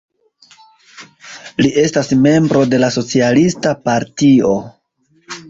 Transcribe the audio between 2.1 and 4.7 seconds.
membro de la Socialista Partio.